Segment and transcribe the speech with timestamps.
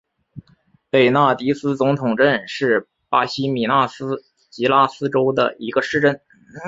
[0.89, 6.19] 贝纳迪斯总统镇是巴西米纳斯吉拉斯州的一个市镇。